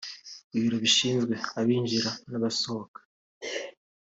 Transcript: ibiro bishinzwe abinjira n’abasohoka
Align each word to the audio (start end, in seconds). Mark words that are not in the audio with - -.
ibiro 0.55 0.77
bishinzwe 0.83 1.33
abinjira 1.59 2.11
n’abasohoka 2.29 2.99